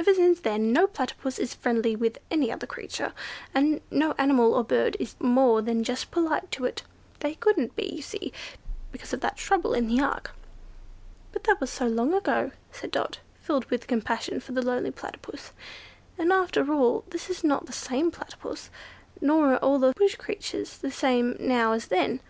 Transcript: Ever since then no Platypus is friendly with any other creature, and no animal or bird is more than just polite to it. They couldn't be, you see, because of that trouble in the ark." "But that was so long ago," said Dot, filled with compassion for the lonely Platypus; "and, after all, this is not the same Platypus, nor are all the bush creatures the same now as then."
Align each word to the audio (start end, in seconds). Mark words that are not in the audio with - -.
Ever 0.00 0.12
since 0.14 0.40
then 0.40 0.72
no 0.72 0.88
Platypus 0.88 1.38
is 1.38 1.54
friendly 1.54 1.94
with 1.94 2.18
any 2.28 2.50
other 2.50 2.66
creature, 2.66 3.12
and 3.54 3.80
no 3.88 4.16
animal 4.18 4.52
or 4.54 4.64
bird 4.64 4.96
is 4.98 5.14
more 5.20 5.62
than 5.62 5.84
just 5.84 6.10
polite 6.10 6.50
to 6.50 6.64
it. 6.64 6.82
They 7.20 7.36
couldn't 7.36 7.76
be, 7.76 7.86
you 7.94 8.02
see, 8.02 8.32
because 8.90 9.12
of 9.12 9.20
that 9.20 9.36
trouble 9.36 9.72
in 9.72 9.86
the 9.86 10.02
ark." 10.02 10.32
"But 11.30 11.44
that 11.44 11.60
was 11.60 11.70
so 11.70 11.86
long 11.86 12.14
ago," 12.14 12.50
said 12.72 12.90
Dot, 12.90 13.20
filled 13.36 13.66
with 13.66 13.86
compassion 13.86 14.40
for 14.40 14.50
the 14.50 14.60
lonely 14.66 14.90
Platypus; 14.90 15.52
"and, 16.18 16.32
after 16.32 16.72
all, 16.72 17.04
this 17.10 17.30
is 17.30 17.44
not 17.44 17.66
the 17.66 17.72
same 17.72 18.10
Platypus, 18.10 18.70
nor 19.20 19.52
are 19.54 19.58
all 19.58 19.78
the 19.78 19.92
bush 19.94 20.16
creatures 20.16 20.78
the 20.78 20.90
same 20.90 21.36
now 21.38 21.74
as 21.74 21.86
then." 21.86 22.20